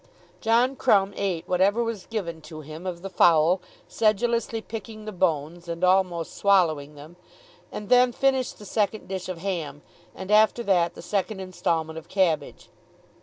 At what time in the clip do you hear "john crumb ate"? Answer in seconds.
0.39-1.47